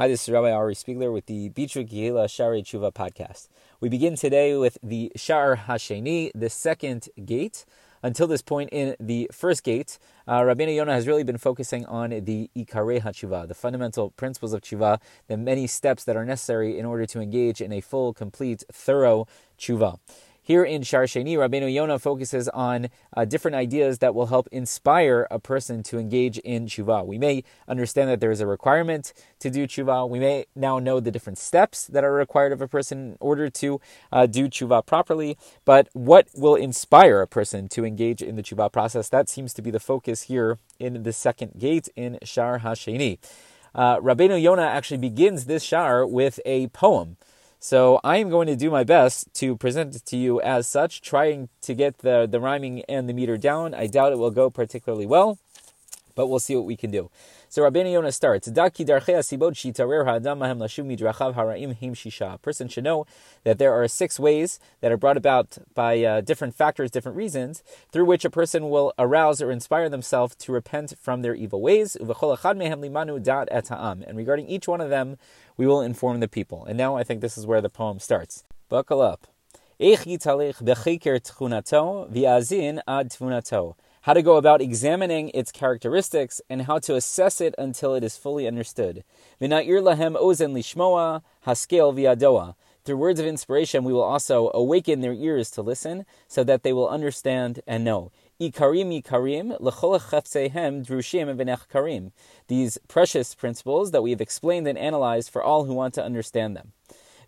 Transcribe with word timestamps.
Hi, 0.00 0.08
this 0.08 0.22
is 0.22 0.30
Rabbi 0.30 0.50
Ari 0.50 0.74
Spiegler 0.74 1.12
with 1.12 1.26
the 1.26 1.50
Bitra 1.50 1.86
Gehila 1.86 2.26
Shari 2.30 2.62
Tshuva 2.62 2.90
podcast. 2.90 3.48
We 3.80 3.90
begin 3.90 4.16
today 4.16 4.56
with 4.56 4.78
the 4.82 5.12
Sha'ar 5.14 5.66
Hasheni, 5.66 6.30
the 6.34 6.48
second 6.48 7.10
gate. 7.26 7.66
Until 8.02 8.26
this 8.26 8.40
point 8.40 8.70
in 8.72 8.96
the 8.98 9.30
first 9.30 9.62
gate, 9.62 9.98
uh, 10.26 10.40
Rabbeinu 10.40 10.74
Yonah 10.74 10.94
has 10.94 11.06
really 11.06 11.22
been 11.22 11.36
focusing 11.36 11.84
on 11.84 12.08
the 12.08 12.48
Ikarei 12.56 13.02
HaTshuva, 13.02 13.46
the 13.46 13.52
fundamental 13.52 14.08
principles 14.12 14.54
of 14.54 14.62
Tshuva, 14.62 15.02
the 15.28 15.36
many 15.36 15.66
steps 15.66 16.04
that 16.04 16.16
are 16.16 16.24
necessary 16.24 16.78
in 16.78 16.86
order 16.86 17.04
to 17.04 17.20
engage 17.20 17.60
in 17.60 17.70
a 17.70 17.82
full, 17.82 18.14
complete, 18.14 18.64
thorough 18.72 19.26
Tshuva. 19.58 19.98
Here 20.50 20.64
in 20.64 20.82
Shar 20.82 21.04
Sheni, 21.04 21.36
Rabbeinu 21.36 21.72
Yonah 21.72 22.00
focuses 22.00 22.48
on 22.48 22.88
uh, 23.16 23.24
different 23.24 23.54
ideas 23.54 24.00
that 24.00 24.16
will 24.16 24.26
help 24.26 24.48
inspire 24.50 25.28
a 25.30 25.38
person 25.38 25.84
to 25.84 25.96
engage 25.96 26.38
in 26.38 26.66
tshuva. 26.66 27.06
We 27.06 27.18
may 27.18 27.44
understand 27.68 28.10
that 28.10 28.18
there 28.18 28.32
is 28.32 28.40
a 28.40 28.48
requirement 28.48 29.12
to 29.38 29.48
do 29.48 29.68
tshuva. 29.68 30.08
We 30.10 30.18
may 30.18 30.46
now 30.56 30.80
know 30.80 30.98
the 30.98 31.12
different 31.12 31.38
steps 31.38 31.86
that 31.86 32.02
are 32.02 32.12
required 32.12 32.50
of 32.50 32.60
a 32.60 32.66
person 32.66 33.12
in 33.12 33.16
order 33.20 33.48
to 33.48 33.80
uh, 34.10 34.26
do 34.26 34.48
tshuva 34.48 34.84
properly. 34.84 35.38
But 35.64 35.88
what 35.92 36.26
will 36.34 36.56
inspire 36.56 37.20
a 37.20 37.28
person 37.28 37.68
to 37.68 37.84
engage 37.84 38.20
in 38.20 38.34
the 38.34 38.42
tshuva 38.42 38.72
process? 38.72 39.08
That 39.08 39.28
seems 39.28 39.54
to 39.54 39.62
be 39.62 39.70
the 39.70 39.78
focus 39.78 40.22
here 40.22 40.58
in 40.80 41.04
the 41.04 41.12
second 41.12 41.60
gate 41.60 41.88
in 41.94 42.18
Shar 42.24 42.58
HaSheni. 42.58 43.20
Uh, 43.72 43.98
Rabbeinu 44.00 44.42
Yonah 44.42 44.62
actually 44.62 44.98
begins 44.98 45.44
this 45.44 45.62
shar 45.62 46.04
with 46.04 46.40
a 46.44 46.66
poem. 46.68 47.18
So 47.62 48.00
I 48.02 48.16
am 48.16 48.30
going 48.30 48.46
to 48.46 48.56
do 48.56 48.70
my 48.70 48.84
best 48.84 49.34
to 49.34 49.54
present 49.54 49.94
it 49.94 50.06
to 50.06 50.16
you 50.16 50.40
as 50.40 50.66
such, 50.66 51.02
trying 51.02 51.50
to 51.60 51.74
get 51.74 51.98
the, 51.98 52.26
the 52.26 52.40
rhyming 52.40 52.82
and 52.88 53.06
the 53.06 53.12
meter 53.12 53.36
down. 53.36 53.74
I 53.74 53.86
doubt 53.86 54.12
it 54.12 54.18
will 54.18 54.30
go 54.30 54.48
particularly 54.48 55.04
well, 55.04 55.38
but 56.20 56.28
we'll 56.28 56.38
see 56.38 56.54
what 56.54 56.66
we 56.66 56.76
can 56.76 56.90
do. 56.90 57.10
So 57.48 57.62
Rabbeinu 57.62 57.94
Yonah 57.94 58.12
starts, 58.12 58.46
Daki 58.46 58.84
haraim. 58.84 59.30
A 62.34 62.38
person 62.38 62.68
should 62.68 62.84
know 62.84 63.06
that 63.44 63.56
there 63.58 63.72
are 63.72 63.88
six 63.88 64.20
ways 64.20 64.60
that 64.82 64.92
are 64.92 64.98
brought 64.98 65.16
about 65.16 65.56
by 65.74 66.04
uh, 66.04 66.20
different 66.20 66.54
factors, 66.54 66.90
different 66.90 67.16
reasons, 67.16 67.62
through 67.90 68.04
which 68.04 68.26
a 68.26 68.30
person 68.30 68.68
will 68.68 68.92
arouse 68.98 69.40
or 69.40 69.50
inspire 69.50 69.88
themselves 69.88 70.34
to 70.34 70.52
repent 70.52 70.92
from 71.00 71.22
their 71.22 71.34
evil 71.34 71.62
ways. 71.62 71.96
And 71.96 72.06
regarding 74.16 74.46
each 74.46 74.68
one 74.68 74.82
of 74.82 74.90
them, 74.90 75.16
we 75.56 75.66
will 75.66 75.80
inform 75.80 76.20
the 76.20 76.28
people. 76.28 76.66
And 76.66 76.76
now 76.76 76.96
I 76.96 77.02
think 77.02 77.22
this 77.22 77.38
is 77.38 77.46
where 77.46 77.62
the 77.62 77.70
poem 77.70 77.98
starts. 77.98 78.44
Buckle 78.68 79.00
up 79.00 79.26
how 84.02 84.14
to 84.14 84.22
go 84.22 84.36
about 84.36 84.62
examining 84.62 85.28
its 85.30 85.52
characteristics, 85.52 86.40
and 86.48 86.62
how 86.62 86.78
to 86.78 86.94
assess 86.94 87.40
it 87.40 87.54
until 87.58 87.94
it 87.94 88.02
is 88.02 88.16
fully 88.16 88.46
understood. 88.46 89.04
Through 92.82 92.96
words 92.96 93.20
of 93.20 93.26
inspiration, 93.26 93.84
we 93.84 93.92
will 93.92 94.02
also 94.02 94.50
awaken 94.54 95.00
their 95.00 95.12
ears 95.12 95.50
to 95.50 95.60
listen, 95.60 96.06
so 96.28 96.42
that 96.44 96.62
they 96.62 96.72
will 96.72 96.88
understand 96.88 97.60
and 97.66 97.84
know. 97.84 98.10
These 98.38 98.56
precious 102.88 103.34
principles 103.34 103.90
that 103.90 104.02
we 104.02 104.10
have 104.12 104.20
explained 104.22 104.66
and 104.66 104.78
analyzed 104.78 105.30
for 105.30 105.42
all 105.42 105.64
who 105.64 105.74
want 105.74 105.92
to 105.94 106.02
understand 106.02 106.56
them. 106.56 106.72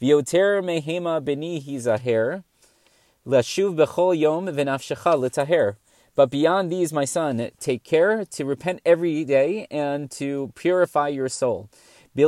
Mehema 0.00 1.20
benihi 1.20 1.74
zaher, 1.74 2.44
lashuv 3.26 3.74
bechol 3.74 4.16
yom. 4.16 4.46
But 6.20 6.28
beyond 6.28 6.70
these, 6.70 6.92
my 6.92 7.06
son, 7.06 7.50
take 7.58 7.82
care 7.82 8.26
to 8.26 8.44
repent 8.44 8.82
every 8.84 9.24
day 9.24 9.66
and 9.70 10.10
to 10.10 10.52
purify 10.54 11.08
your 11.08 11.30
soul. 11.30 11.70
So 12.14 12.26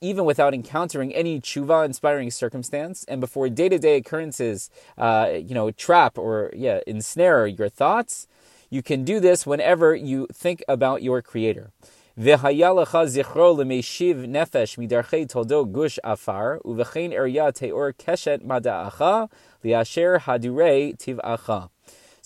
even 0.00 0.24
without 0.24 0.54
encountering 0.54 1.12
any 1.12 1.40
tshuva 1.40 1.84
inspiring 1.84 2.30
circumstance, 2.30 3.04
and 3.08 3.20
before 3.20 3.48
day 3.48 3.68
to 3.70 3.78
day 3.80 3.96
occurrences, 3.96 4.70
uh, 4.96 5.32
you 5.34 5.56
know, 5.56 5.72
trap 5.72 6.16
or 6.16 6.52
yeah, 6.54 6.78
ensnare 6.86 7.48
your 7.48 7.68
thoughts, 7.68 8.28
you 8.70 8.84
can 8.84 9.02
do 9.02 9.18
this 9.18 9.44
whenever 9.44 9.96
you 9.96 10.28
think 10.32 10.62
about 10.68 11.02
your 11.02 11.20
Creator. 11.20 11.72
V'hayalacha 12.18 13.06
zichro 13.06 13.56
l'meishiv 13.56 14.26
nefesh 14.26 14.76
midarchei 14.76 15.28
toldo 15.28 15.64
gush 15.64 15.98
afar 16.02 16.58
uvechein 16.64 17.12
erya 17.12 17.52
teor 17.52 17.92
keshet 17.92 18.42
mada'acha 18.42 19.30
liasher 19.62 20.18
hadurei 20.18 20.96
tiv'acha. 20.96 21.68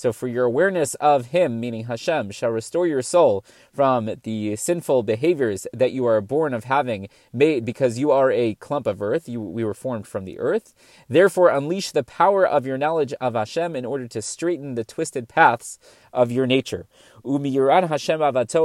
So, 0.05 0.13
for 0.13 0.29
your 0.29 0.45
awareness 0.45 0.95
of 0.97 1.29
Him, 1.29 1.61
meaning 1.61 1.85
Hashem, 1.85 2.31
shall 2.33 2.51
restore 2.51 2.87
your 2.87 3.01
soul 3.01 3.43
from 3.73 4.11
the 4.23 4.55
sinful 4.55 5.03
behaviors 5.03 5.67
that 5.73 5.93
you 5.93 6.05
are 6.05 6.21
born 6.21 6.53
of 6.53 6.65
having, 6.65 7.09
made 7.33 7.65
because 7.65 7.99
you 7.99 8.11
are 8.11 8.31
a 8.31 8.55
clump 8.57 8.87
of 8.87 9.01
earth. 9.01 9.31
You, 9.31 9.41
we 9.41 9.65
were 9.65 9.73
formed 9.73 10.07
from 10.07 10.27
the 10.27 10.39
earth. 10.39 10.75
Therefore, 11.09 11.49
unleash 11.49 11.91
the 11.91 12.05
power 12.05 12.47
of 12.47 12.67
your 12.67 12.77
knowledge 12.77 13.15
of 13.19 13.33
Hashem 13.33 13.75
in 13.75 13.87
order 13.87 14.07
to 14.09 14.21
straighten 14.21 14.75
the 14.75 14.85
twisted 14.85 15.27
paths 15.27 15.79
of 16.13 16.31
your 16.31 16.47
nature. 16.47 16.87
Hashem 17.25 18.21
tosef 18.21 18.61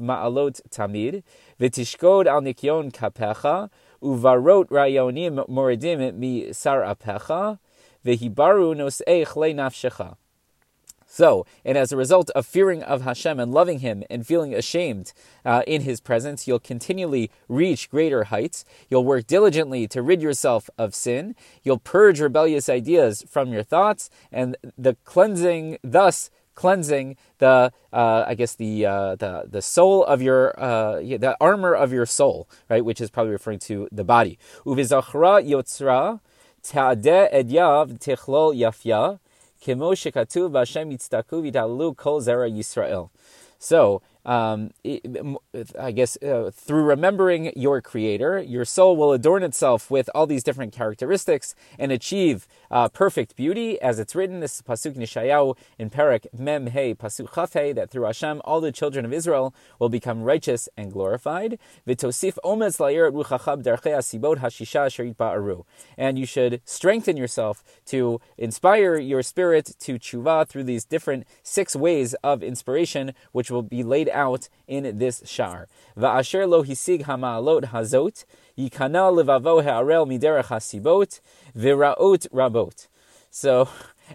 ma'alot 0.00 0.62
tamid 0.70 1.22
al 1.60 1.70
kapecha 2.90 3.68
uvarot 4.02 4.68
rayonim 4.70 5.46
moridim 5.46 6.14
mi 6.14 6.54
sar 6.54 6.80
apecha 6.80 7.58
Vehibaru 8.04 8.74
nafshecha. 8.76 10.16
So, 11.14 11.46
and 11.64 11.78
as 11.78 11.92
a 11.92 11.96
result 11.96 12.30
of 12.30 12.44
fearing 12.44 12.82
of 12.82 13.02
Hashem 13.02 13.38
and 13.38 13.52
loving 13.52 13.78
Him 13.78 14.02
and 14.10 14.26
feeling 14.26 14.52
ashamed 14.52 15.12
uh, 15.44 15.62
in 15.64 15.82
His 15.82 16.00
presence, 16.00 16.48
you'll 16.48 16.58
continually 16.58 17.30
reach 17.46 17.88
greater 17.88 18.24
heights. 18.24 18.64
You'll 18.88 19.04
work 19.04 19.28
diligently 19.28 19.86
to 19.88 20.02
rid 20.02 20.20
yourself 20.20 20.68
of 20.76 20.92
sin. 20.92 21.36
You'll 21.62 21.78
purge 21.78 22.20
rebellious 22.20 22.68
ideas 22.68 23.24
from 23.30 23.52
your 23.52 23.62
thoughts, 23.62 24.10
and 24.32 24.56
the 24.76 24.96
cleansing, 25.04 25.78
thus 25.84 26.30
cleansing 26.56 27.16
the, 27.38 27.72
uh, 27.92 28.24
I 28.26 28.34
guess 28.34 28.56
the 28.56 28.84
uh, 28.84 29.14
the 29.14 29.44
the 29.48 29.62
soul 29.62 30.04
of 30.04 30.20
your, 30.20 30.58
uh, 30.58 30.96
the 30.96 31.36
armor 31.40 31.74
of 31.74 31.92
your 31.92 32.06
soul, 32.06 32.48
right? 32.68 32.84
Which 32.84 33.00
is 33.00 33.10
probably 33.10 33.32
referring 33.32 33.60
to 33.60 33.86
the 33.92 34.04
body. 34.04 34.36
Uvizachra 34.66 35.48
yotzra 35.48 36.18
Ta'adeh 36.64 37.28
edyav 37.30 37.98
tichlol 38.00 38.54
yafya, 38.56 39.18
kemo 39.62 39.90
shekatuv 39.92 40.48
b'Hashem 40.54 40.88
yitztaku 40.94 41.42
v'italu 41.44 41.94
kol 41.94 42.20
zera 42.22 42.48
Yisrael. 42.48 43.10
So, 43.58 44.00
um, 44.24 44.70
I 45.78 45.92
guess 45.92 46.16
uh, 46.22 46.50
through 46.52 46.84
remembering 46.84 47.52
your 47.56 47.80
Creator, 47.80 48.40
your 48.40 48.64
soul 48.64 48.96
will 48.96 49.12
adorn 49.12 49.42
itself 49.42 49.90
with 49.90 50.08
all 50.14 50.26
these 50.26 50.42
different 50.42 50.72
characteristics 50.72 51.54
and 51.78 51.92
achieve 51.92 52.46
uh, 52.70 52.88
perfect 52.88 53.36
beauty, 53.36 53.80
as 53.80 53.98
it's 53.98 54.14
written. 54.14 54.40
This 54.40 54.56
is 54.56 54.62
pasuk 54.62 54.96
Nishayahu 54.96 55.56
in 55.78 55.90
Perak 55.90 56.26
Mem 56.36 56.68
Hey 56.68 56.94
pasuk 56.94 57.34
Chaf 57.34 57.52
that 57.52 57.90
through 57.90 58.04
Hashem 58.04 58.40
all 58.44 58.60
the 58.60 58.72
children 58.72 59.04
of 59.04 59.12
Israel 59.12 59.54
will 59.78 59.88
become 59.88 60.22
righteous 60.22 60.68
and 60.76 60.92
glorified. 60.92 61.58
V'tosif 61.86 62.34
ba'aru. 65.14 65.64
And 65.96 66.18
you 66.18 66.26
should 66.26 66.60
strengthen 66.64 67.16
yourself 67.16 67.62
to 67.86 68.20
inspire 68.38 68.96
your 68.96 69.22
spirit 69.22 69.74
to 69.80 69.98
tshuva 69.98 70.48
through 70.48 70.64
these 70.64 70.84
different 70.84 71.26
six 71.42 71.76
ways 71.76 72.14
of 72.24 72.42
inspiration, 72.42 73.12
which 73.32 73.50
will 73.50 73.62
be 73.62 73.82
laid 73.82 74.08
out 74.14 74.48
in 74.66 74.98
this 74.98 75.22
shar. 75.26 75.68
Va'asher 75.96 76.48
lo 76.48 76.62
hisig 76.62 77.04
hama'alot 77.04 77.70
hazot, 77.70 78.24
yikana 78.56 79.12
levavo 79.12 79.62
ha'arel 79.62 80.06
miderech 80.06 80.46
hasibot, 80.46 81.20
v'ra'ot 81.56 82.28
rabot. 82.30 82.86
So, 83.30 83.68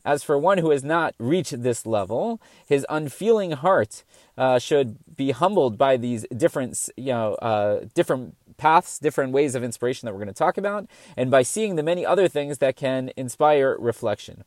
as 0.06 0.24
for 0.24 0.38
one 0.38 0.60
who 0.60 0.70
has 0.72 0.84
not 0.84 1.14
reached 1.18 1.62
this 1.62 1.86
level, 1.86 2.40
his 2.66 2.86
unfeeling 2.90 3.52
heart 3.52 4.04
uh, 4.38 4.60
should 4.60 4.98
be 5.16 5.32
humbled 5.32 5.78
by 5.78 5.98
these 5.98 6.26
different, 6.36 6.90
you 6.96 7.12
know, 7.12 7.34
uh, 7.36 7.86
different 7.94 8.36
paths, 8.60 9.00
different 9.00 9.34
ways 9.34 9.56
of 9.56 9.64
inspiration 9.64 10.06
that 10.06 10.14
we're 10.14 10.20
going 10.20 10.28
to 10.28 10.34
talk 10.34 10.58
about, 10.58 10.88
and 11.18 11.32
by 11.32 11.42
seeing 11.42 11.76
the 11.76 11.84
many 11.84 12.06
other 12.06 12.28
things 12.28 12.60
that 12.60 12.76
can 12.76 13.12
inspire 13.18 13.76
reflection. 13.80 14.44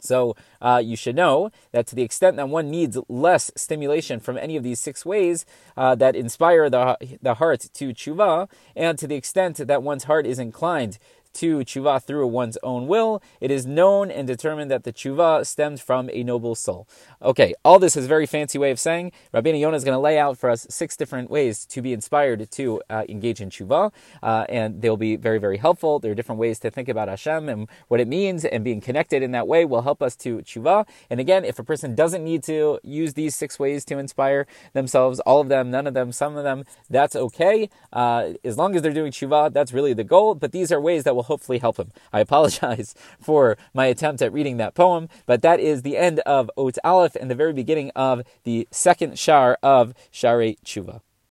So 0.00 0.36
uh, 0.60 0.82
you 0.84 0.96
should 0.96 1.16
know 1.16 1.50
that 1.72 1.86
to 1.88 1.94
the 1.96 2.02
extent 2.02 2.36
that 2.36 2.48
one 2.48 2.70
needs 2.70 2.98
less 3.08 3.50
stimulation 3.56 4.20
from 4.20 4.38
any 4.38 4.56
of 4.56 4.62
these 4.62 4.78
six 4.78 5.04
ways 5.04 5.44
uh, 5.76 5.94
that 5.96 6.14
inspire 6.14 6.70
the, 6.70 6.96
the 7.20 7.34
heart 7.34 7.60
to 7.60 7.92
tshuva, 7.92 8.48
and 8.76 8.98
to 8.98 9.06
the 9.06 9.16
extent 9.16 9.56
that 9.56 9.82
one's 9.82 10.04
heart 10.04 10.26
is 10.26 10.38
inclined 10.38 10.98
to 11.38 11.58
tshuva 11.60 12.02
through 12.02 12.26
one's 12.26 12.58
own 12.62 12.86
will, 12.86 13.22
it 13.40 13.50
is 13.50 13.66
known 13.66 14.10
and 14.10 14.26
determined 14.26 14.70
that 14.70 14.84
the 14.84 14.92
tshuva 14.92 15.46
stems 15.46 15.80
from 15.80 16.10
a 16.12 16.22
noble 16.22 16.54
soul. 16.54 16.86
Okay, 17.22 17.54
all 17.64 17.78
this 17.78 17.96
is 17.96 18.04
a 18.04 18.08
very 18.08 18.26
fancy 18.26 18.58
way 18.58 18.70
of 18.70 18.78
saying 18.78 19.12
Rabbeinu 19.32 19.60
Yonah 19.60 19.76
is 19.76 19.84
going 19.84 19.94
to 19.94 20.00
lay 20.00 20.18
out 20.18 20.36
for 20.36 20.50
us 20.50 20.66
six 20.70 20.96
different 20.96 21.30
ways 21.30 21.64
to 21.66 21.82
be 21.82 21.92
inspired 21.92 22.50
to 22.50 22.82
uh, 22.90 23.04
engage 23.08 23.40
in 23.40 23.50
tshuva, 23.50 23.92
uh, 24.22 24.44
and 24.48 24.82
they'll 24.82 24.96
be 24.96 25.16
very, 25.16 25.38
very 25.38 25.56
helpful. 25.56 25.98
There 25.98 26.12
are 26.12 26.14
different 26.14 26.38
ways 26.38 26.58
to 26.60 26.70
think 26.70 26.88
about 26.88 27.08
Hashem 27.08 27.48
and 27.48 27.68
what 27.88 28.00
it 28.00 28.08
means, 28.08 28.44
and 28.44 28.64
being 28.64 28.80
connected 28.80 29.22
in 29.22 29.30
that 29.32 29.46
way 29.46 29.64
will 29.64 29.82
help 29.82 30.02
us 30.02 30.16
to 30.16 30.38
tshuva. 30.38 30.86
And 31.10 31.20
again, 31.20 31.44
if 31.44 31.58
a 31.58 31.64
person 31.64 31.94
doesn't 31.94 32.24
need 32.24 32.42
to 32.44 32.80
use 32.82 33.14
these 33.14 33.36
six 33.36 33.58
ways 33.58 33.84
to 33.86 33.98
inspire 33.98 34.46
themselves, 34.72 35.20
all 35.20 35.40
of 35.40 35.48
them, 35.48 35.70
none 35.70 35.86
of 35.86 35.94
them, 35.94 36.12
some 36.12 36.36
of 36.36 36.44
them, 36.44 36.64
that's 36.90 37.16
okay. 37.16 37.70
Uh, 37.92 38.32
as 38.44 38.58
long 38.58 38.74
as 38.74 38.82
they're 38.82 38.92
doing 38.92 39.12
tshuva, 39.12 39.52
that's 39.52 39.72
really 39.72 39.92
the 39.92 40.04
goal. 40.04 40.34
But 40.34 40.52
these 40.52 40.72
are 40.72 40.80
ways 40.80 41.04
that 41.04 41.14
will 41.14 41.24
hopefully 41.28 41.58
help 41.58 41.78
him. 41.78 41.92
I 42.12 42.20
apologize 42.20 42.94
for 43.20 43.56
my 43.72 43.86
attempt 43.86 44.20
at 44.20 44.32
reading 44.32 44.56
that 44.56 44.74
poem, 44.74 45.08
but 45.26 45.42
that 45.42 45.60
is 45.60 45.82
the 45.82 45.96
end 45.96 46.18
of 46.20 46.50
Ot 46.56 46.78
Aleph 46.82 47.16
and 47.16 47.30
the 47.30 47.34
very 47.34 47.52
beginning 47.52 47.92
of 47.94 48.22
the 48.44 48.66
second 48.70 49.18
shar 49.18 49.58
of 49.62 49.94
Shari 50.10 50.58
Tshuva. 50.64 51.00